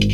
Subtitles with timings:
[0.00, 0.04] I'm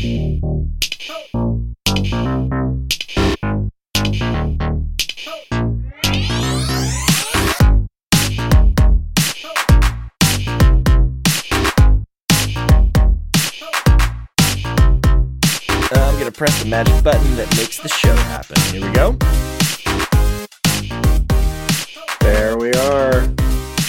[16.19, 18.57] gonna press the magic button that makes the show happen.
[18.73, 19.19] Here we go.
[22.21, 23.29] There we are.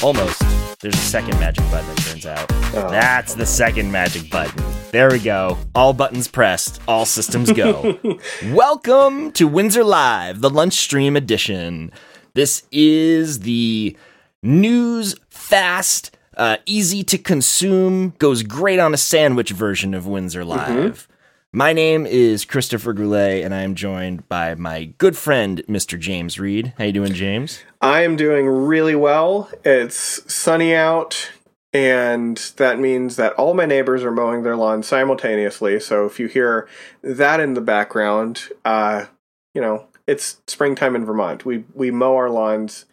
[0.03, 0.44] Almost.
[0.85, 2.45] There's a second magic button, it turns out.
[2.51, 2.87] Oh.
[2.91, 4.63] That's the second magic button.
[4.91, 5.57] There we go.
[5.73, 7.97] All buttons pressed, all systems go.
[8.51, 11.91] Welcome to Windsor Live, the lunch stream edition.
[12.35, 13.97] This is the
[14.43, 21.07] news fast, uh, easy to consume, goes great on a sandwich version of Windsor Live.
[21.55, 25.97] My name is Christopher Goulet, and I am joined by my good friend, Mr.
[25.97, 26.73] James Reed.
[26.77, 27.63] How you doing, James?
[27.79, 29.49] I am doing really well.
[29.63, 31.31] It's sunny out,
[31.71, 35.79] and that means that all my neighbors are mowing their lawn simultaneously.
[35.79, 36.67] So if you hear
[37.01, 39.05] that in the background, uh,
[39.53, 41.45] you know it's springtime in Vermont.
[41.45, 42.83] We we mow our lawns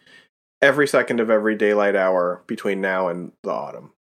[0.61, 3.92] every second of every daylight hour between now and the autumn.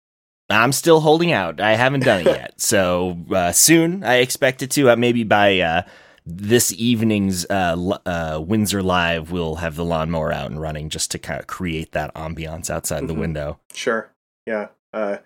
[0.52, 1.60] I'm still holding out.
[1.60, 2.60] I haven't done it yet.
[2.62, 4.90] So uh, soon, I expect it to.
[4.92, 5.82] Uh, maybe by uh,
[6.26, 11.20] this evening's uh, uh, Windsor Live, we'll have the lawnmower out and running just to
[11.20, 13.20] kind of create that ambiance outside the Mhm.
[13.20, 13.60] window.
[13.74, 14.12] Sure.
[14.46, 14.68] Yeah.
[14.94, 15.18] Uh,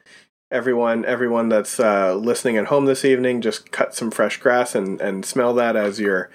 [0.52, 5.02] everyone, everyone that's uh, listening at home this evening, just cut some fresh grass and,
[5.02, 6.30] and smell that as you're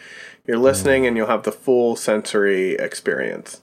[0.46, 3.60] you're listening, and you'll have the full sensory experience.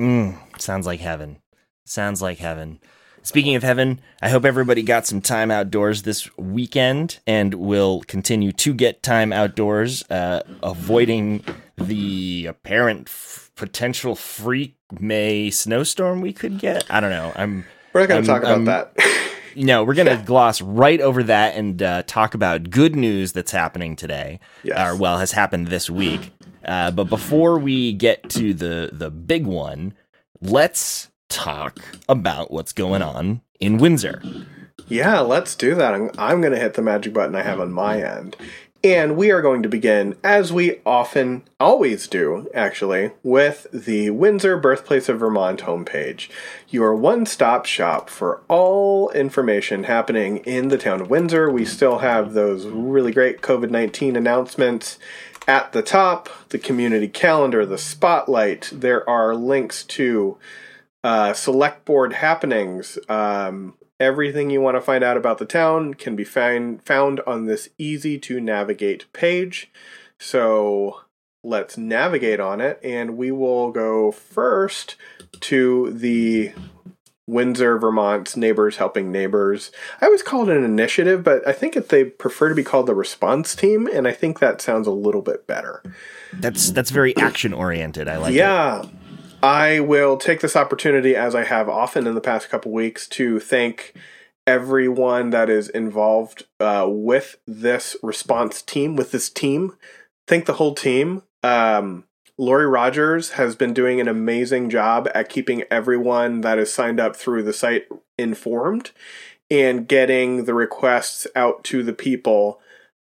[0.00, 1.38] Mm, sounds like heaven.
[1.86, 2.78] Sounds like heaven.
[3.22, 8.50] Speaking of heaven, I hope everybody got some time outdoors this weekend and will continue
[8.52, 11.44] to get time outdoors, uh, avoiding
[11.76, 16.84] the apparent f- potential freak May snowstorm we could get.
[16.90, 17.32] I don't know.
[17.36, 18.96] I'm We're not going to talk about I'm- that.
[19.56, 23.96] no, we're gonna gloss right over that and uh, talk about good news that's happening
[23.96, 24.78] today, Yes.
[24.94, 26.32] or well, has happened this week.
[26.64, 29.92] Uh, but before we get to the the big one,
[30.40, 34.22] let's talk about what's going on in Windsor.
[34.88, 35.94] Yeah, let's do that.
[35.94, 38.36] I'm, I'm going to hit the magic button I have on my end.
[38.82, 44.56] And we are going to begin, as we often always do, actually, with the Windsor
[44.56, 46.30] Birthplace of Vermont homepage.
[46.70, 51.50] Your one stop shop for all information happening in the town of Windsor.
[51.50, 54.98] We still have those really great COVID 19 announcements
[55.46, 58.70] at the top, the community calendar, the spotlight.
[58.72, 60.38] There are links to
[61.02, 62.98] uh, select board happenings.
[63.08, 67.46] Um, everything you want to find out about the town can be find, found on
[67.46, 69.70] this easy to navigate page.
[70.18, 71.02] So
[71.42, 74.96] let's navigate on it, and we will go first
[75.40, 76.52] to the
[77.26, 79.70] Windsor, Vermont's Neighbors Helping Neighbors.
[80.00, 82.86] I always call it an initiative, but I think if they prefer to be called
[82.86, 85.82] the response team, and I think that sounds a little bit better.
[86.32, 88.08] That's that's very action oriented.
[88.08, 88.34] I like
[88.84, 88.90] it.
[89.42, 93.40] I will take this opportunity, as I have often in the past couple weeks, to
[93.40, 93.94] thank
[94.46, 99.76] everyone that is involved uh, with this response team, with this team.
[100.26, 101.22] Thank the whole team.
[101.42, 102.04] Um,
[102.36, 107.16] Lori Rogers has been doing an amazing job at keeping everyone that is signed up
[107.16, 107.86] through the site
[108.18, 108.90] informed
[109.50, 112.60] and getting the requests out to the people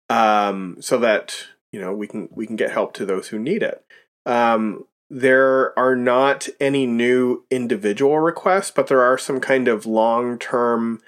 [0.08, 3.62] um, so that you know we can we can get help to those who need
[3.62, 3.84] it.
[4.26, 10.38] Um, there are not any new individual requests, but there are some kind of long
[10.38, 11.00] term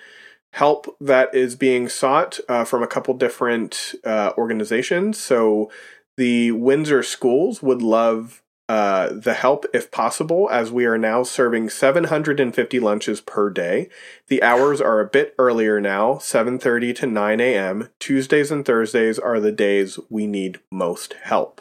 [0.52, 5.18] help that is being sought uh, from a couple different uh, organizations.
[5.18, 5.70] So
[6.16, 11.68] the Windsor schools would love uh, the help if possible, as we are now serving
[11.68, 13.88] 750 lunches per day.
[14.28, 17.88] The hours are a bit earlier now, 7:30 to 9 a.m.
[17.98, 21.60] Tuesdays and Thursdays are the days we need most help.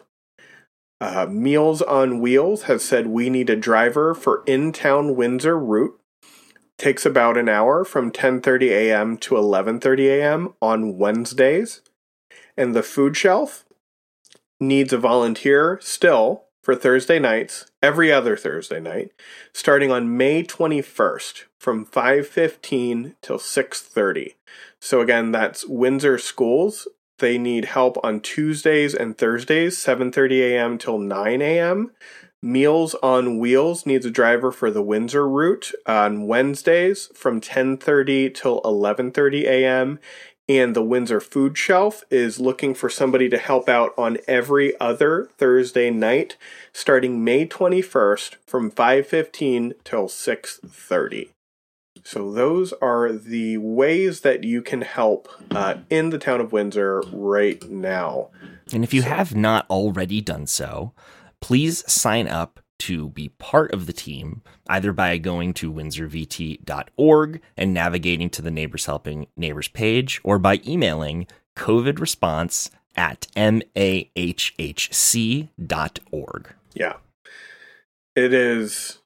[1.02, 6.00] Uh, Meals on Wheels has said we need a driver for in-town Windsor route.
[6.78, 9.18] Takes about an hour from 10:30 a.m.
[9.18, 10.54] to 11:30 a.m.
[10.62, 11.82] on Wednesdays.
[12.58, 13.66] And the food shelf
[14.60, 19.12] needs a volunteer still for Thursday nights, every other Thursday night,
[19.54, 24.36] starting on May 21st from 5:15 till 6:30.
[24.80, 26.88] So again, that's Windsor Schools.
[27.19, 30.77] They need help on Tuesdays and Thursdays, 7:30 a.m.
[30.77, 31.92] till 9 a.m.
[32.42, 38.62] Meals on Wheels needs a driver for the Windsor route on Wednesdays from 10:30 till
[38.62, 40.00] 11:30 a.m.
[40.48, 45.30] And the Windsor Food Shelf is looking for somebody to help out on every other
[45.38, 46.38] Thursday night,
[46.74, 51.30] starting May 21st from 5:15 till 6:30.
[52.09, 57.03] So those are the ways that you can help uh, in the town of Windsor
[57.13, 58.31] right now.
[58.73, 60.94] And if you have not already done so,
[61.39, 67.73] please sign up to be part of the team, either by going to windsorvt.org and
[67.75, 73.94] navigating to the Neighbors Helping Neighbors page, or by emailing COVID response at mahhc.org.
[76.73, 76.95] Yeah.
[78.15, 78.99] It is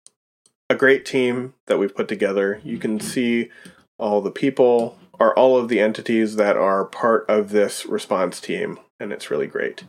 [0.70, 2.62] a great team that we've put together.
[2.64, 3.50] You can see
[3.98, 8.80] all the people are all of the entities that are part of this response team,
[9.00, 9.84] and it's really great.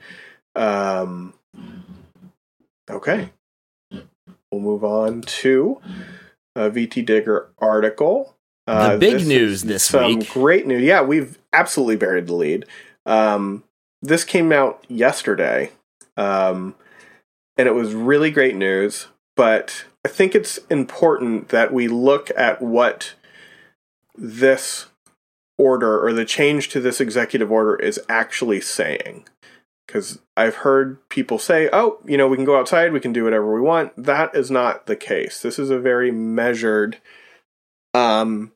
[0.55, 1.35] Um,
[2.91, 3.31] okay.
[3.91, 5.81] We'll move on to
[6.55, 8.37] a VT Digger article.
[8.67, 10.31] Uh, the big news this some week.
[10.31, 10.83] Great news.
[10.83, 12.67] Yeah, we've absolutely buried the lead.
[13.05, 13.65] Um,
[14.01, 15.73] this came out yesterday,
[16.17, 16.75] um,
[17.57, 19.09] and it was really great news.
[19.37, 23.15] But I think it's important that we look at what
[24.15, 24.87] this
[25.57, 29.27] order or the change to this executive order is actually saying.
[29.87, 33.25] Because I've heard people say, oh, you know, we can go outside, we can do
[33.25, 33.93] whatever we want.
[34.03, 35.41] That is not the case.
[35.41, 36.99] This is a very measured
[37.93, 38.53] um,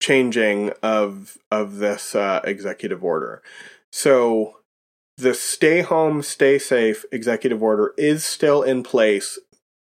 [0.00, 3.42] changing of of this uh, executive order.
[3.90, 4.58] So
[5.16, 9.38] the stay home, stay safe executive order is still in place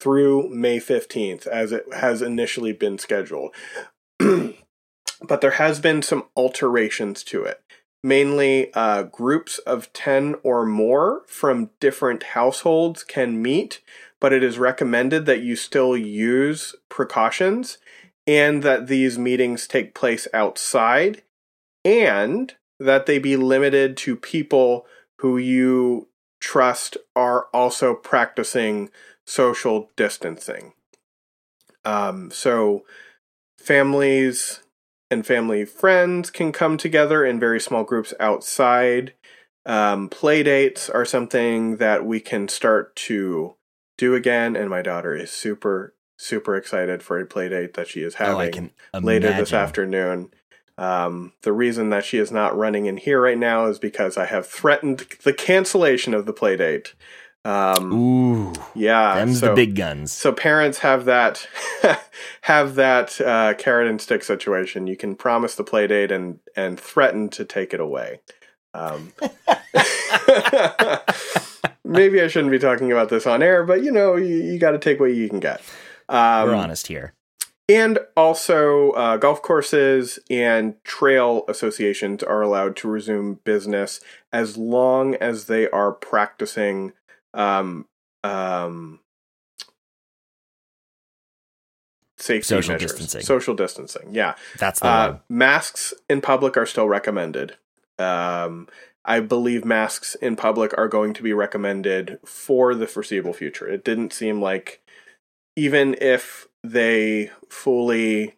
[0.00, 3.54] through May 15th as it has initially been scheduled.
[4.18, 7.60] but there has been some alterations to it.
[8.02, 13.80] Mainly, uh, groups of 10 or more from different households can meet,
[14.20, 17.78] but it is recommended that you still use precautions
[18.26, 21.22] and that these meetings take place outside
[21.84, 24.86] and that they be limited to people
[25.20, 26.08] who you
[26.40, 28.90] trust are also practicing
[29.26, 30.72] social distancing.
[31.84, 32.84] Um, so,
[33.58, 34.62] families
[35.10, 39.14] and family friends can come together in very small groups outside.
[39.64, 43.56] Um, play dates are something that we can start to
[43.98, 48.02] do again, and my daughter is super, super excited for a play date that she
[48.02, 50.30] is having oh, later this afternoon.
[50.78, 54.26] Um, the reason that she is not running in here right now is because I
[54.26, 56.94] have threatened the cancellation of the play date.
[57.46, 60.10] Um, Ooh, yeah, them's so, the big guns.
[60.10, 61.46] So parents have that
[62.40, 64.88] have that uh, carrot and stick situation.
[64.88, 68.18] You can promise the play date and and threaten to take it away.
[68.74, 69.12] Um,
[71.84, 74.72] maybe I shouldn't be talking about this on air, but you know, you, you got
[74.72, 75.62] to take what you can get.
[76.08, 77.14] Um, We're honest here.
[77.68, 84.00] And also, uh, golf courses and trail associations are allowed to resume business
[84.32, 86.92] as long as they are practicing
[87.36, 87.86] um,
[88.24, 88.98] um,
[92.18, 92.90] safety Social measures.
[92.92, 93.22] distancing.
[93.22, 94.34] Social distancing, yeah.
[94.58, 97.56] That's the Uh, masks in public are still recommended.
[97.98, 98.68] Um,
[99.04, 103.68] I believe masks in public are going to be recommended for the foreseeable future.
[103.68, 104.80] It didn't seem like,
[105.54, 108.34] even if they fully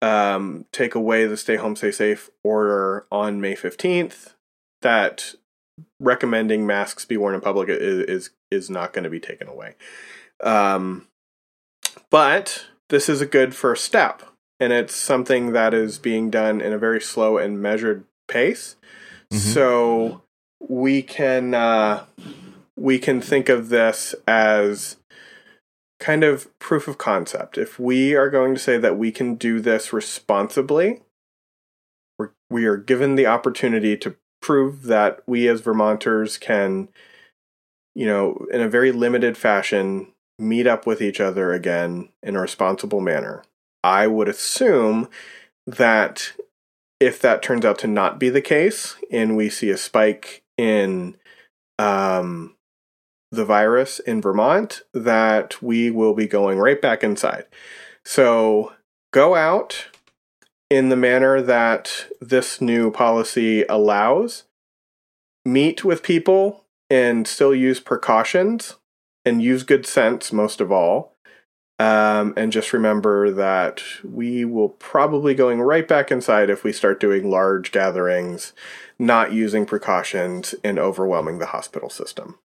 [0.00, 4.34] um, take away the stay home, stay safe order on May 15th,
[4.82, 5.34] that
[6.00, 9.74] recommending masks be worn in public is is, is not going to be taken away.
[10.42, 11.08] Um,
[12.10, 14.22] but this is a good first step,
[14.60, 18.76] and it's something that is being done in a very slow and measured pace.
[19.32, 19.38] Mhm.
[19.38, 20.22] So
[20.60, 22.06] we can uh,
[22.76, 24.96] we can think of this as
[26.00, 27.56] kind of proof of concept.
[27.56, 31.00] If we are going to say that we can do this responsibly,
[32.18, 36.88] we're, we are given the opportunity to prove that we as Vermonters can,
[37.94, 40.08] you know, in a very limited fashion,
[40.38, 43.42] meet up with each other again in a responsible manner.
[43.82, 45.08] I would assume
[45.66, 46.34] that
[47.00, 51.16] if that turns out to not be the case and we see a spike in
[51.78, 52.54] um,
[53.32, 57.46] the virus in Vermont, that we will be going right back inside.
[58.04, 58.74] So
[59.10, 59.86] go out
[60.74, 64.42] in the manner that this new policy allows,
[65.44, 68.74] meet with people and still use precautions
[69.24, 71.14] and use good sense most of all.
[71.78, 76.98] Um, and just remember that we will probably going right back inside if we start
[76.98, 78.52] doing large gatherings,
[78.98, 82.40] not using precautions, and overwhelming the hospital system.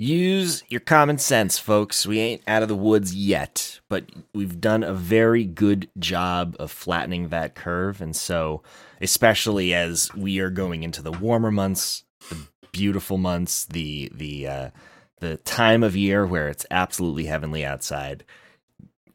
[0.00, 2.06] Use your common sense, folks.
[2.06, 6.70] We ain't out of the woods yet, but we've done a very good job of
[6.70, 8.00] flattening that curve.
[8.00, 8.62] And so,
[9.00, 12.36] especially as we are going into the warmer months, the
[12.70, 14.70] beautiful months, the the uh,
[15.18, 18.22] the time of year where it's absolutely heavenly outside,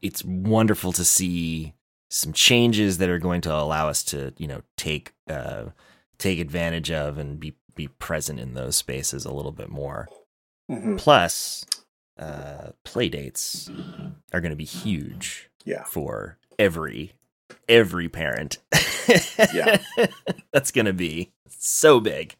[0.02, 1.72] it's wonderful to see
[2.10, 5.64] some changes that are going to allow us to you know take uh,
[6.18, 10.10] take advantage of and be be present in those spaces a little bit more.
[10.70, 10.98] Mhm.
[10.98, 11.64] Plus,
[12.18, 13.70] uh, play dates
[14.32, 15.84] are going to be huge Yeah.
[15.84, 17.12] for every
[17.68, 18.58] every parent.
[19.52, 19.82] Yeah.
[20.52, 22.36] that's going to be so big.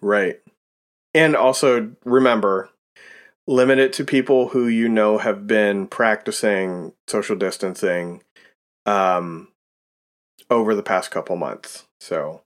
[0.00, 0.40] Right.
[1.14, 2.70] And also remember,
[3.46, 8.22] limit it to people who you know have been practicing social distancing
[8.86, 9.48] um,
[10.50, 11.86] over the past couple months.
[12.00, 12.42] So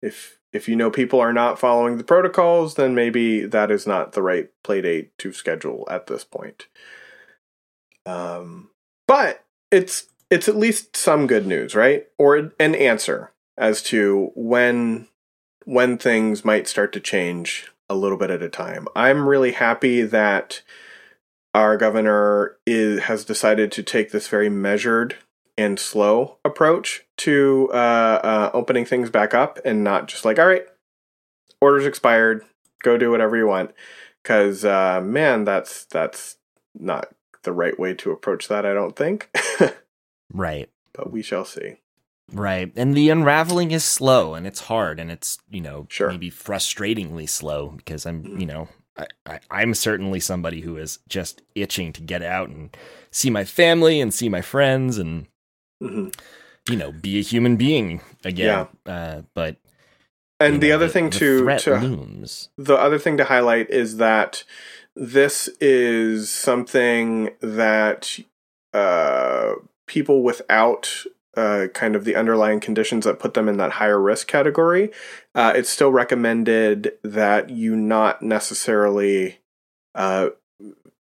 [0.00, 4.12] if if you know people are not following the protocols, then maybe that is not
[4.12, 6.68] the right play date to schedule at this point.
[8.06, 8.70] Um,
[9.08, 12.06] but it's it's at least some good news, right?
[12.18, 15.08] Or an answer as to when
[15.64, 18.86] when things might start to change a little bit at a time.
[18.94, 20.62] I'm really happy that
[21.52, 25.16] our governor is, has decided to take this very measured
[25.56, 30.46] and slow approach to uh, uh, opening things back up and not just like, all
[30.46, 30.66] right,
[31.60, 32.44] orders expired,
[32.82, 33.72] go do whatever you want.
[34.22, 36.36] Because uh, man, that's that's
[36.74, 37.08] not
[37.42, 38.64] the right way to approach that.
[38.66, 39.30] I don't think,
[40.32, 40.70] Right.
[40.92, 41.76] but we shall see.
[42.32, 42.72] Right.
[42.74, 46.08] And the unraveling is slow and it's hard and it's, you know, Sure.
[46.10, 51.42] maybe frustratingly slow because I'm, you know, I, I, I'm certainly somebody who is just
[51.54, 52.74] itching to get out and
[53.10, 55.26] see my family and see my friends and,
[55.88, 56.08] hmm
[56.68, 58.66] you know, be a human being again.
[58.86, 59.56] Uh, but
[60.40, 62.48] And the know, other thing the to to looms.
[62.56, 64.44] the other thing to highlight is that
[64.96, 68.18] this is something that
[68.72, 69.54] uh,
[69.86, 71.04] people without
[71.36, 74.90] uh, kind of the underlying conditions that put them in that higher risk category,
[75.34, 79.40] uh, it's still recommended that you not necessarily
[79.94, 80.28] uh,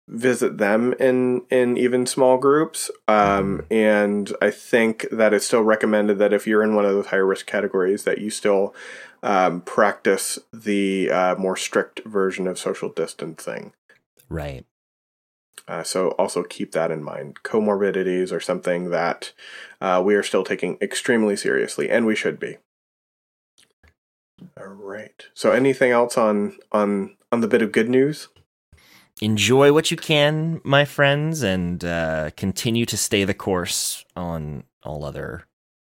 [0.09, 2.89] visit them in in even small groups.
[3.07, 7.07] Um, and I think that it's still recommended that if you're in one of those
[7.07, 8.73] higher risk categories, that you still
[9.21, 13.73] um, practice the uh, more strict version of social distancing.
[14.29, 14.65] Right.
[15.67, 17.43] Uh, so also keep that in mind.
[17.43, 19.33] Comorbidities are something that
[19.79, 22.57] uh, we are still taking extremely seriously, and we should be.
[24.57, 25.25] All right.
[25.35, 28.29] So anything else on on on the bit of good news?
[29.21, 35.03] Enjoy what you can, my friends, and uh, continue to stay the course on all
[35.03, 35.45] other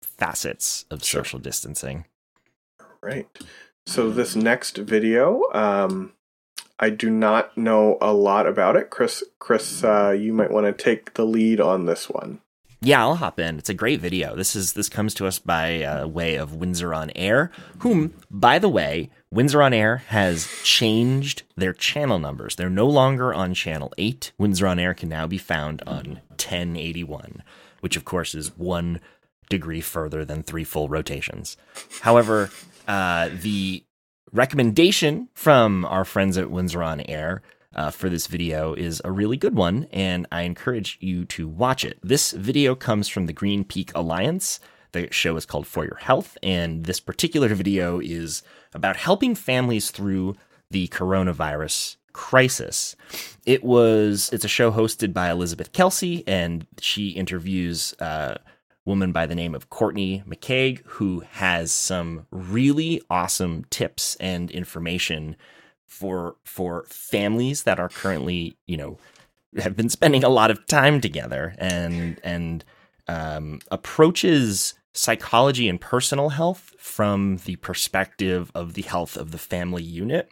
[0.02, 1.22] facets of Sure.
[1.22, 2.06] social distancing.
[3.02, 3.28] Right.
[3.86, 6.12] So this next video, um,
[6.78, 8.88] I do not know a lot about it.
[8.90, 12.40] Chris, Chris, uh, you might want to take the lead on this one.
[12.82, 13.58] Yeah, I'll hop in.
[13.58, 14.34] It's a great video.
[14.34, 17.50] This is this comes to us by uh, way of Windsor on Air,
[17.80, 22.56] whom, by the way, Windsor on Air has changed their channel numbers.
[22.56, 24.32] They're no longer on channel eight.
[24.38, 27.44] Windsor on Air can now be found on 1081,
[27.78, 29.00] which of course is one
[29.49, 31.56] degree further than three full rotations.
[32.00, 32.50] However,
[32.88, 33.84] uh, the
[34.32, 39.37] recommendation from our friends at Windsor on Air uh, for this video is a really
[39.37, 42.00] good one, and I encourage you to watch it.
[42.02, 44.58] This video comes from the Green Peak Alliance.
[44.92, 48.42] The show is called For Your Health, and this particular video is
[48.75, 50.37] about helping families through
[50.70, 52.97] the coronavirus crisis.
[53.47, 58.38] It was it's a show hosted by Elizabeth Kelsey, and she interviews a
[58.85, 65.37] woman by the name of Courtney McCaig, who has some really awesome tips and information
[65.87, 68.99] for for families that are currently, you know,
[69.59, 72.64] have been spending a lot of time together and and
[73.09, 79.82] um, approaches psychology and personal health from the perspective of the health of the family
[79.82, 80.30] unit,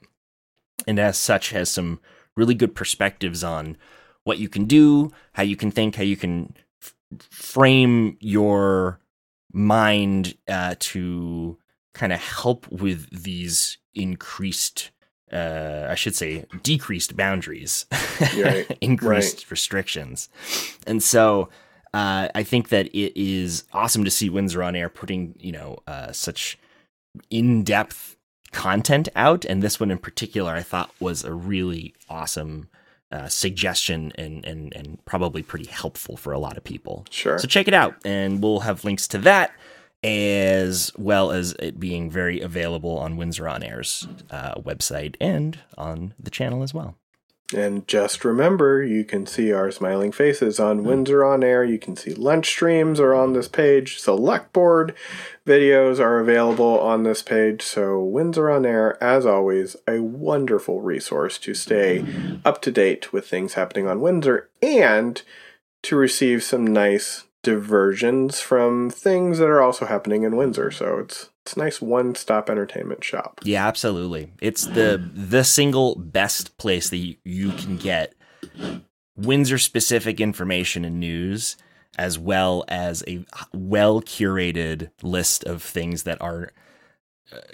[0.87, 2.01] and as such has some
[2.37, 3.77] really good perspectives on
[4.25, 6.95] what you can do, how you can think, how you can f-
[7.31, 9.01] frame your
[9.53, 11.59] mind uh, to
[11.95, 14.91] kind of help with these increased
[15.33, 17.85] uh, I should say decreased boundaries,
[18.21, 20.29] Right, increased restrictions.
[20.87, 21.51] And so
[21.99, 25.79] uh, I think that it is awesome to see Windsor on Air putting, you know,
[25.89, 26.57] uh, such
[27.29, 28.17] in depth
[28.53, 29.45] content out.
[29.45, 32.69] And this one in particular, I thought was a really awesome
[33.11, 37.05] uh, suggestion and, and, and probably pretty helpful for a lot of people.
[37.11, 37.37] Sure.
[37.37, 39.51] So check it out, and we'll have links to that
[40.05, 46.15] as well as it being very available on Windsor on Air's uh, website and on
[46.17, 46.95] the channel as well.
[47.55, 50.87] And just remember, you can see our smiling faces on hmm.
[50.87, 51.65] Windsor on Air.
[51.65, 53.99] You can see lunch streams are on this page.
[53.99, 54.95] Select board
[55.47, 57.63] videos are available on this page.
[57.63, 62.05] So, Windsor on Air, as always, a wonderful resource to stay
[62.45, 65.23] up to date with things happening on Windsor and
[65.83, 70.71] to receive some nice diversions from things that are also happening in Windsor.
[70.71, 73.41] So it's it's a nice one stop entertainment shop.
[73.43, 74.31] Yeah, absolutely.
[74.43, 78.13] It's the the single best place that you, you can get
[79.17, 81.57] Windsor specific information and news,
[81.97, 83.25] as well as a
[83.55, 86.53] well curated list of things that are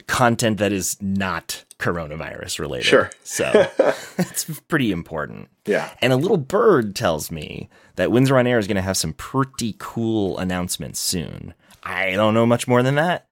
[0.07, 2.87] content that is not coronavirus related.
[2.87, 3.11] Sure.
[3.23, 3.69] So
[4.19, 5.49] it's pretty important.
[5.67, 5.91] Yeah.
[6.01, 9.13] And a little bird tells me that Windsor on Air is going to have some
[9.13, 11.55] pretty cool announcements soon.
[11.83, 13.27] I don't know much more than that.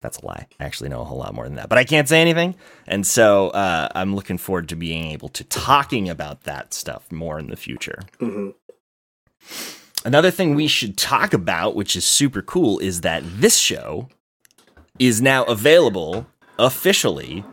[0.00, 0.46] That's a lie.
[0.58, 2.56] I actually know a whole lot more than that, but I can't say anything.
[2.88, 7.38] And so uh, I'm looking forward to being able to talking about that stuff more
[7.38, 8.00] in the future.
[8.18, 8.50] hmm
[10.04, 14.08] Another thing we should talk about, which is super cool, is that this show
[15.06, 16.26] is now available
[16.58, 17.44] officially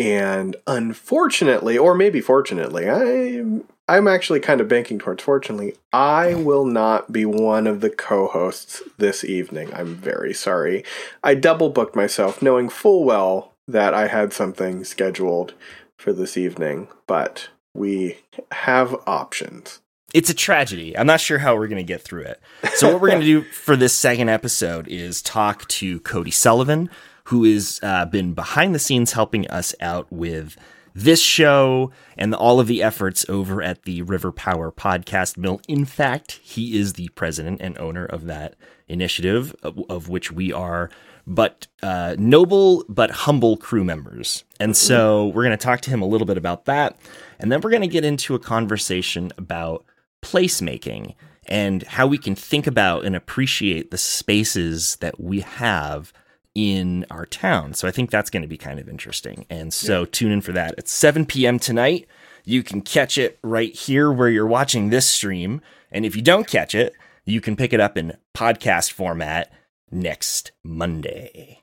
[0.00, 6.66] And unfortunately, or maybe fortunately, I'm I'm actually kind of banking towards fortunately, I will
[6.66, 9.72] not be one of the co-hosts this evening.
[9.72, 10.84] I'm very sorry.
[11.24, 15.54] I double booked myself knowing full well that I had something scheduled
[15.96, 18.18] for this evening, but we
[18.52, 19.80] have options.
[20.12, 20.96] It's a tragedy.
[20.96, 22.40] I'm not sure how we're going to get through it.
[22.74, 26.88] So, what we're going to do for this second episode is talk to Cody Sullivan,
[27.24, 30.56] who has uh, been behind the scenes helping us out with
[30.98, 35.60] this show and all of the efforts over at the River Power Podcast Mill.
[35.68, 38.56] In fact, he is the president and owner of that
[38.88, 40.90] initiative, of, which we are
[41.26, 44.44] but uh, noble but humble crew members.
[44.58, 46.98] And so we're going to talk to him a little bit about that.
[47.38, 49.84] And then we're going to get into a conversation about
[50.22, 51.14] placemaking
[51.46, 56.12] and how we can think about and appreciate the spaces that we have
[56.58, 57.72] in our town.
[57.72, 59.46] So I think that's going to be kind of interesting.
[59.48, 61.60] And so tune in for that at 7 p.m.
[61.60, 62.08] tonight.
[62.44, 65.60] You can catch it right here where you're watching this stream.
[65.92, 66.94] And if you don't catch it,
[67.24, 69.52] you can pick it up in podcast format
[69.92, 71.62] next Monday.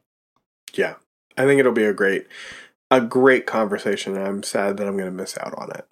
[0.73, 0.93] Yeah.
[1.37, 2.27] I think it'll be a great
[2.89, 5.85] a great conversation and I'm sad that I'm going to miss out on it.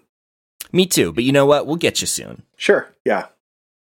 [0.71, 1.67] Me too, but you know what?
[1.67, 2.43] We'll get you soon.
[2.55, 2.87] Sure.
[3.03, 3.25] Yeah.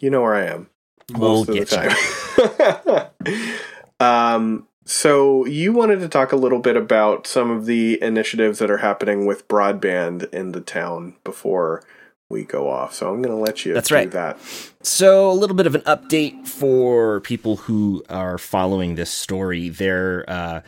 [0.01, 0.69] You know where I am.
[1.13, 3.55] We'll Most of get the time.
[4.01, 8.71] um, so you wanted to talk a little bit about some of the initiatives that
[8.71, 11.83] are happening with broadband in the town before
[12.29, 12.95] we go off.
[12.95, 14.11] So I'm going to let you That's do right.
[14.11, 14.39] that.
[14.83, 19.69] So, a little bit of an update for people who are following this story.
[19.69, 20.63] There, uh,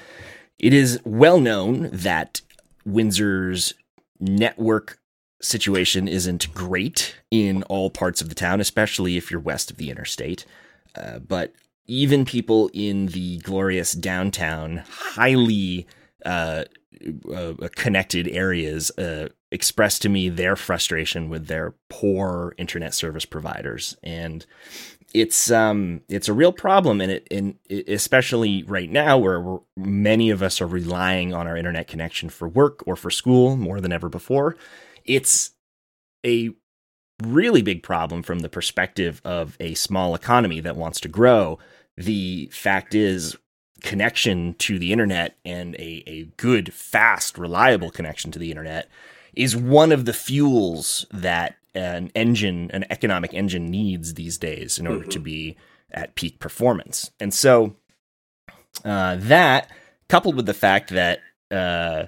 [0.59, 2.43] it is well known that
[2.87, 3.75] Windsor's
[4.21, 4.99] network
[5.41, 9.91] situation isn't great in all parts of the town, especially if you're west of the
[9.91, 10.47] interstate.
[10.95, 11.53] Uh, but
[11.87, 15.87] even people in the glorious downtown, highly
[16.25, 16.65] uh,
[17.33, 23.97] uh, connected areas uh, expressed to me their frustration with their poor internet service providers,
[24.03, 24.47] and
[25.13, 27.57] it's um it's a real problem, and it and
[27.89, 32.83] especially right now where many of us are relying on our internet connection for work
[32.87, 34.57] or for school more than ever before.
[35.05, 35.53] It's
[36.25, 36.51] a
[37.23, 41.59] really big problem from the perspective of a small economy that wants to grow.
[41.97, 43.37] The fact is,
[43.83, 48.89] connection to the internet and a, a good, fast, reliable connection to the internet
[49.35, 54.87] is one of the fuels that an engine, an economic engine needs these days in
[54.87, 55.11] order mm-hmm.
[55.11, 55.57] to be
[55.91, 57.11] at peak performance.
[57.21, 57.77] And so
[58.85, 59.71] uh, that
[60.09, 62.07] coupled with the fact that uh,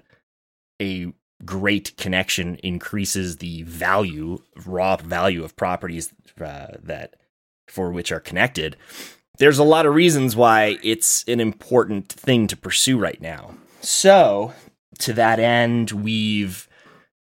[0.81, 1.13] a
[1.45, 7.17] great connection increases the value, raw value of properties uh, that
[7.69, 8.77] for which are connected.
[9.39, 13.55] There's a lot of reasons why it's an important thing to pursue right now.
[13.81, 14.55] So,
[15.01, 16.69] to that end, we've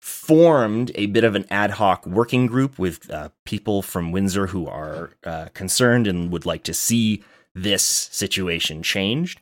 [0.00, 4.66] formed a bit of an ad hoc working group with uh, people from Windsor who
[4.66, 7.24] are uh, concerned and would like to see
[7.54, 9.40] this situation changed.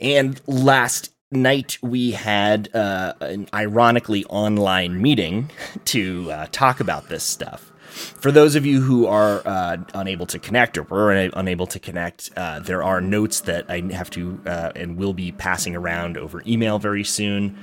[0.00, 5.50] And last night we had uh, an ironically online meeting
[5.86, 7.67] to uh, talk about this stuff.
[7.88, 12.30] For those of you who are uh, unable to connect or were unable to connect,
[12.36, 16.42] uh, there are notes that I have to uh, and will be passing around over
[16.46, 17.56] email very soon,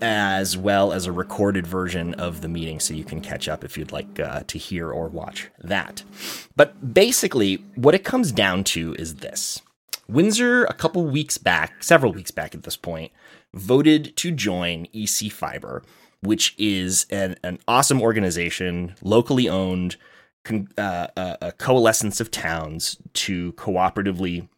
[0.00, 3.76] as well as a recorded version of the meeting so you can catch up if
[3.76, 6.02] you'd like uh, to hear or watch that.
[6.56, 9.60] But basically, what it comes down to is this
[10.08, 13.10] Windsor, a couple weeks back, several weeks back at this point,
[13.54, 15.82] voted to join EC Fiber
[16.24, 19.96] which is an, an awesome organization, locally owned,
[20.44, 24.48] con, uh, a, a coalescence of towns to cooperatively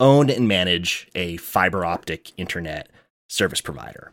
[0.00, 2.90] own and manage a fiber optic internet
[3.28, 4.12] service provider.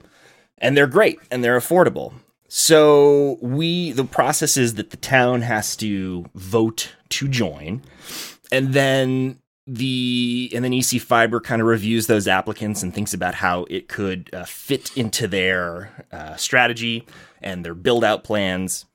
[0.58, 2.14] And they're great and they're affordable.
[2.48, 7.82] So we the process is that the town has to vote to join
[8.52, 13.36] and then the and then EC Fiber kind of reviews those applicants and thinks about
[13.36, 17.06] how it could uh, fit into their uh, strategy
[17.42, 18.86] and their build out plans,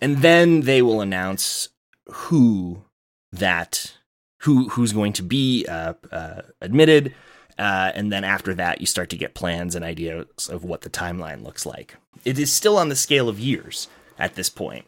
[0.00, 1.68] and then they will announce
[2.08, 2.84] who
[3.32, 3.96] that
[4.40, 7.14] who who's going to be uh, uh admitted,
[7.58, 10.90] uh, and then after that you start to get plans and ideas of what the
[10.90, 11.96] timeline looks like.
[12.24, 13.88] It is still on the scale of years
[14.18, 14.84] at this point.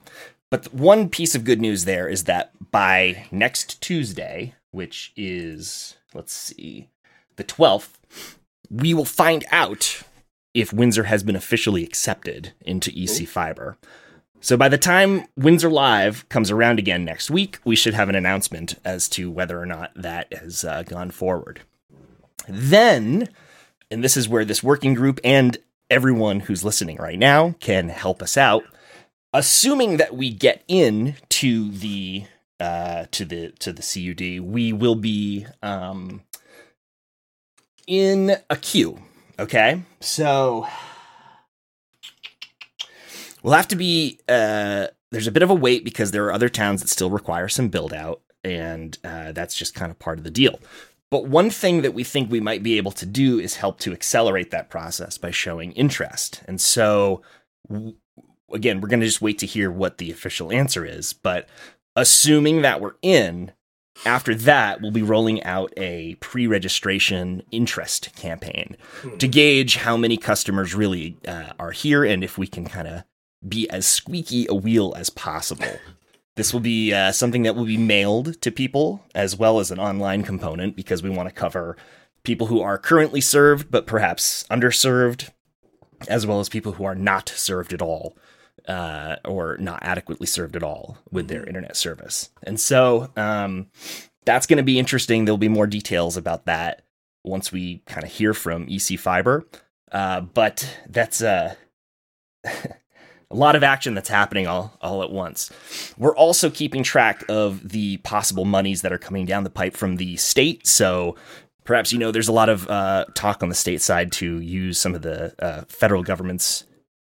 [0.50, 6.32] But one piece of good news there is that by next Tuesday, which is, let's
[6.32, 6.88] see,
[7.36, 7.92] the 12th,
[8.70, 10.02] we will find out
[10.54, 13.76] if Windsor has been officially accepted into EC Fiber.
[14.40, 18.16] So by the time Windsor Live comes around again next week, we should have an
[18.16, 21.60] announcement as to whether or not that has uh, gone forward.
[22.48, 23.28] Then,
[23.90, 25.56] and this is where this working group and
[25.88, 28.64] everyone who's listening right now can help us out,
[29.32, 32.24] assuming that we get in to the
[32.62, 36.22] uh, to the to the CUD, we will be um,
[37.88, 39.02] in a queue.
[39.36, 40.68] Okay, so
[43.42, 44.20] we'll have to be.
[44.28, 47.48] Uh, there's a bit of a wait because there are other towns that still require
[47.48, 50.60] some build out, and uh, that's just kind of part of the deal.
[51.10, 53.92] But one thing that we think we might be able to do is help to
[53.92, 56.42] accelerate that process by showing interest.
[56.46, 57.22] And so,
[57.68, 57.96] w-
[58.52, 61.12] again, we're going to just wait to hear what the official answer is.
[61.12, 61.48] But
[61.96, 63.52] assuming that we're in,
[64.04, 69.16] after that, we'll be rolling out a pre registration interest campaign hmm.
[69.18, 73.04] to gauge how many customers really uh, are here and if we can kind of
[73.46, 75.66] be as squeaky a wheel as possible.
[76.34, 79.78] This will be uh, something that will be mailed to people as well as an
[79.78, 81.76] online component because we want to cover
[82.22, 85.28] people who are currently served but perhaps underserved,
[86.08, 88.16] as well as people who are not served at all
[88.68, 91.48] uh, or not adequately served at all with their mm-hmm.
[91.48, 92.30] internet service.
[92.42, 93.68] And so um,
[94.24, 95.24] that's going to be interesting.
[95.24, 96.82] There'll be more details about that
[97.24, 99.46] once we kind of hear from EC Fiber.
[99.90, 101.54] Uh, but that's uh,
[102.44, 102.56] a
[103.30, 105.50] lot of action that's happening all, all at once.
[105.98, 109.96] We're also keeping track of the possible monies that are coming down the pipe from
[109.96, 110.66] the state.
[110.66, 111.16] So
[111.64, 114.78] perhaps you know there's a lot of uh, talk on the state side to use
[114.78, 116.64] some of the uh, federal government's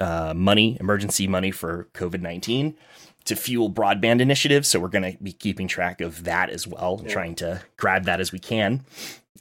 [0.00, 2.76] uh, money, emergency money for COVID 19
[3.24, 4.68] to fuel broadband initiatives.
[4.68, 7.12] So we're going to be keeping track of that as well and yeah.
[7.12, 8.84] trying to grab that as we can.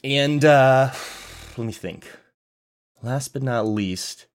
[0.04, 0.92] And uh,
[1.58, 2.12] let me think.
[3.02, 4.28] Last but not least,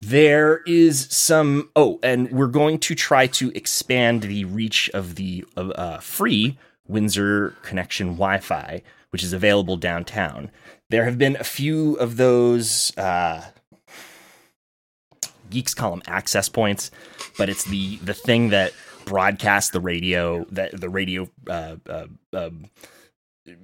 [0.00, 1.70] there is some.
[1.74, 7.54] Oh, and we're going to try to expand the reach of the uh, free Windsor
[7.62, 10.50] Connection Wi Fi, which is available downtown.
[10.90, 12.96] There have been a few of those.
[12.96, 13.44] Uh,
[15.50, 16.90] geeks call them access points,
[17.36, 18.72] but it's the the thing that
[19.04, 22.50] broadcasts the radio that the radio uh, uh, uh,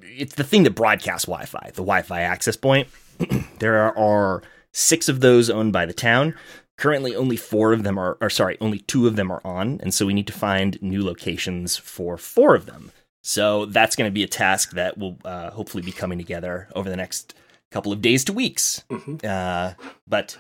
[0.03, 2.89] it's the thing that broadcasts Wi-Fi, the Wi-Fi access point.
[3.59, 6.35] there are six of those owned by the town.
[6.77, 9.95] Currently, only four of them are, or sorry, only two of them are on, and
[9.95, 12.93] so we need to find new locations for four of them.
[13.23, 16.91] So that's going to be a task that will uh, hopefully be coming together over
[16.91, 17.35] the next
[17.71, 18.85] couple of days to weeks.
[18.91, 19.17] Mm-hmm.
[19.25, 19.73] Uh,
[20.07, 20.37] but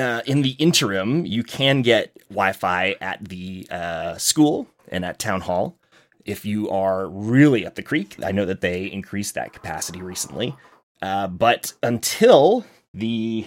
[0.00, 5.18] uh, in the interim, you can get Wi Fi at the uh, school and at
[5.18, 5.76] town hall.
[6.24, 10.56] If you are really up the creek, I know that they increased that capacity recently.
[11.02, 13.46] Uh, but until the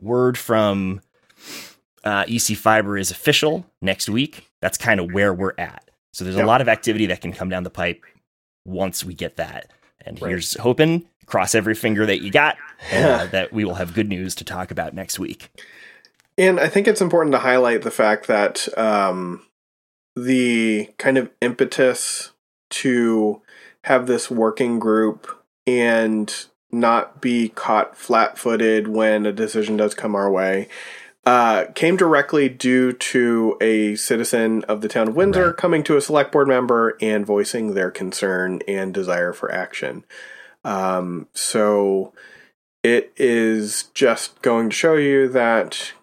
[0.00, 1.00] word from
[2.04, 5.90] uh, EC Fiber is official next week, that's kind of where we're at.
[6.12, 6.44] So there's Yep.
[6.44, 8.02] a lot of activity that can come down the pipe
[8.64, 9.70] once we get that.
[10.06, 10.28] And Right.
[10.30, 12.56] here's hoping, cross every finger that you got,
[12.92, 15.50] uh, that we will have good news to talk about next week.
[16.36, 19.44] And I think it's important to highlight the fact that um,
[20.14, 22.32] the kind of impetus
[22.70, 23.42] to
[23.84, 25.26] have this working group
[25.66, 30.68] and not be caught flat footed when a decision does come our way
[31.24, 35.56] uh, came directly due to a citizen of the town of Windsor Right.
[35.56, 40.04] coming to a select board member and voicing their concern and desire for action.
[40.68, 42.12] Um, so
[42.84, 45.94] it is just going to show you that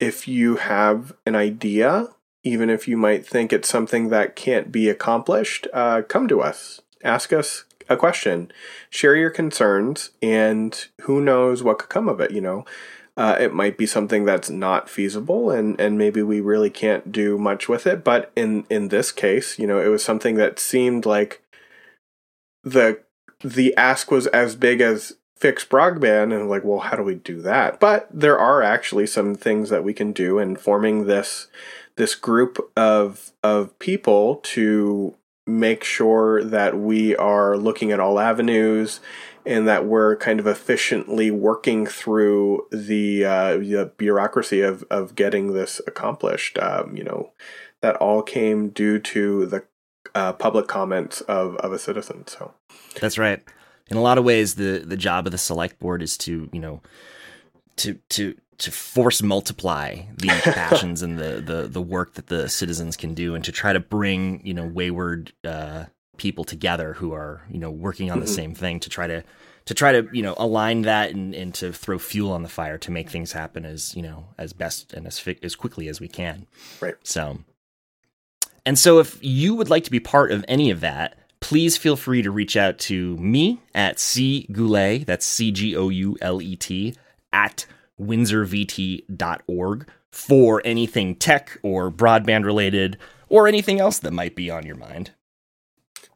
[0.00, 2.08] if you have an idea,
[2.42, 6.80] even if you might think it's something that can't be accomplished, uh, come to us.
[7.02, 8.50] Ask us a question,
[8.88, 12.64] share your concerns, and who knows what could come of it, you know?
[13.18, 17.36] Uh, it might be something that's not feasible, and, and maybe we really can't do
[17.36, 18.02] much with it.
[18.02, 21.42] But in, in this case, you know, it was something that seemed like
[22.62, 23.04] the
[23.44, 27.40] the ask was as big as fix broadband and like well how do we do
[27.42, 31.48] that but there are actually some things that we can do in forming this
[31.96, 35.14] this group of of people to
[35.46, 39.00] make sure that we are looking at all avenues
[39.46, 45.52] and that we're kind of efficiently working through the, uh, the bureaucracy of, of getting
[45.52, 46.58] this accomplished.
[46.58, 47.32] Um, you know,
[47.82, 49.64] that all came due to the
[50.14, 52.26] uh, public comments of, of a citizen.
[52.26, 52.52] So,
[53.00, 53.42] That's right.
[53.90, 56.60] In a lot of ways, the the job of the select board is to you
[56.60, 56.80] know
[57.76, 62.96] to to to force multiply the passions and the, the the work that the citizens
[62.96, 65.84] can do, and to try to bring you know wayward uh,
[66.16, 68.34] people together who are you know working on the Mhm.
[68.36, 69.22] same thing to try to
[69.66, 72.78] to try to you know align that and, and to throw fuel on the fire
[72.78, 76.00] to make things happen as you know as best and as fi- as quickly as
[76.00, 76.46] we can.
[76.80, 76.94] Right.
[77.02, 77.40] So,
[78.66, 81.96] and so if you would like to be part of any of that, please feel
[81.96, 86.40] free to reach out to me at C Goulet, that's C G O U L
[86.40, 86.94] E T,
[87.32, 87.66] at
[88.00, 92.96] windsorvt.org for anything tech or broadband related
[93.28, 95.10] or anything else that might be on your mind.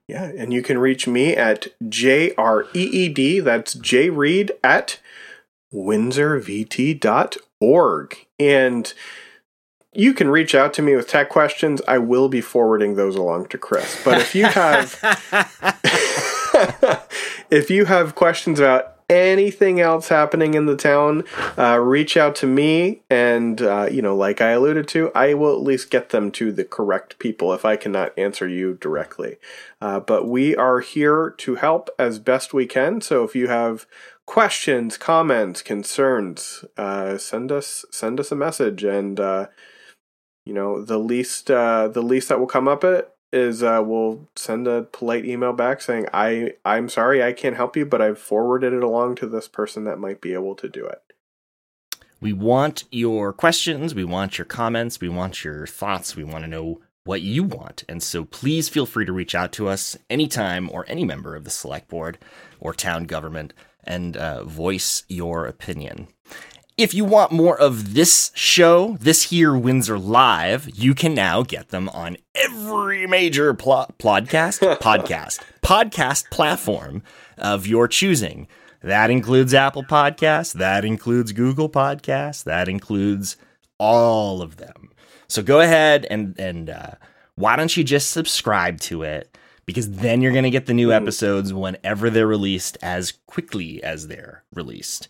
[0.07, 4.53] yeah, and you can reach me at J R E E D, that's J Reed
[4.65, 5.01] at
[5.73, 8.17] windsorvt.org.
[8.39, 8.95] And
[9.93, 11.83] you can reach out to me with tech questions.
[11.89, 14.01] I will be forwarding those along to Chris.
[14.05, 14.99] But if you have
[17.51, 21.25] if you have questions about anything else happening in the town,
[21.57, 23.03] uh, reach out to me.
[23.09, 26.53] And, uh, you know, like I alluded to, I will at least get them to
[26.53, 29.37] the correct people if I cannot answer you directly.
[29.81, 33.01] Uh, but we are here to help as best we can.
[33.01, 33.87] So if you have
[34.27, 38.85] questions, comments, concerns, uh, send us send us a message.
[38.85, 39.47] And, uh,
[40.49, 44.27] you know, the least uh, the least that will come up it is uh, we'll
[44.35, 48.19] send a polite email back saying I I'm sorry I can't help you, but I've
[48.19, 51.03] forwarded it along to this person that might be able to do it.
[52.19, 56.51] We want your questions, we want your comments, we want your thoughts, we want to
[56.51, 57.85] know what you want.
[57.87, 61.45] And so please feel free to reach out to us anytime or any member of
[61.45, 62.17] the select board
[62.59, 63.53] or town government
[63.85, 66.09] and uh, voice your opinion.
[66.79, 71.71] If you want more of this show, this here Windsor Live, you can now get
[71.71, 77.03] them on every major pl- podcast, podcast, podcast platform
[77.37, 78.47] of your choosing.
[78.81, 83.37] That includes Apple Podcasts, that includes Google Podcasts, that includes
[83.81, 84.93] all of them.
[85.27, 86.93] So go ahead and and uh,
[87.35, 89.37] why don't you just subscribe to it?
[89.69, 90.95] Because then you're going to get the new mm.
[90.95, 95.09] episodes whenever they're released as quickly as they're released.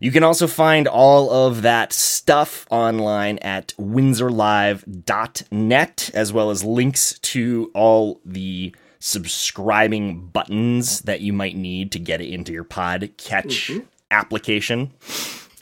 [0.00, 7.20] You can also find all of that stuff online at windsorlive.net, as well as links
[7.20, 13.12] to all the subscribing buttons that you might need to get it into your pod
[13.16, 13.86] catch mm-hmm.
[14.10, 14.92] application.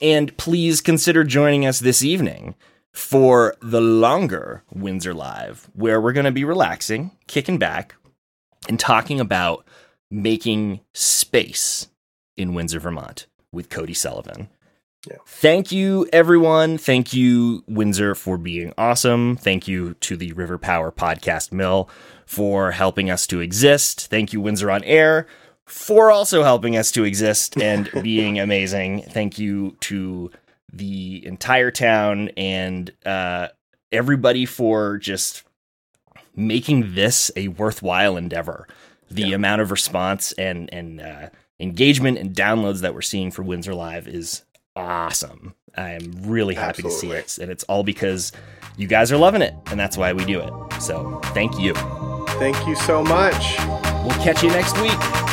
[0.01, 2.55] And please consider joining us this evening
[2.93, 7.95] for the longer Windsor Live, where we're going to be relaxing, kicking back,
[8.69, 9.65] and talking about
[10.11, 11.89] making space
[12.37, 14.49] in Windsor, Vermont with Cody Sullivan.
[15.09, 15.17] Yeah.
[15.27, 16.77] Thank you, everyone.
[16.77, 19.37] Thank you, Windsor, for being awesome.
[19.37, 21.89] Thank you to the River Power Podcast Mill
[22.27, 24.09] for helping us to exist.
[24.09, 25.27] Thank you, Windsor on Air,
[25.67, 29.03] for also helping us to exist and being amazing.
[29.03, 30.31] Thank you to
[30.73, 33.49] the entire town and uh,
[33.93, 35.45] everybody for just
[36.39, 38.67] making this a worthwhile endeavor.
[39.11, 39.35] The Yeah.
[39.37, 41.29] amount of response and and uh,
[41.61, 44.43] engagement and downloads that we're seeing for Windsor Live is
[44.77, 45.55] awesome.
[45.77, 48.33] I am really happy to see it, and it's all because
[48.77, 50.53] you guys are loving it, and that's why we do it.
[50.83, 51.75] So thank you.
[52.39, 53.57] Thank you so much.
[54.05, 55.28] We'll catch you next week.